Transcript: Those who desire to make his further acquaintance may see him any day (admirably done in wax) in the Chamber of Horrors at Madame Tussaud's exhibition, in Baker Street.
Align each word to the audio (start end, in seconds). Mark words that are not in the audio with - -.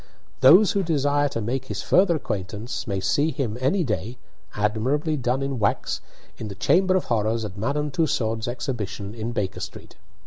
Those 0.39 0.71
who 0.71 0.81
desire 0.81 1.29
to 1.29 1.41
make 1.41 1.65
his 1.65 1.83
further 1.83 2.15
acquaintance 2.15 2.87
may 2.87 2.99
see 2.99 3.29
him 3.29 3.55
any 3.61 3.83
day 3.83 4.17
(admirably 4.55 5.15
done 5.15 5.43
in 5.43 5.59
wax) 5.59 6.01
in 6.39 6.47
the 6.47 6.55
Chamber 6.55 6.95
of 6.95 7.03
Horrors 7.03 7.45
at 7.45 7.55
Madame 7.55 7.91
Tussaud's 7.91 8.47
exhibition, 8.47 9.13
in 9.13 9.31
Baker 9.31 9.59
Street. 9.59 9.97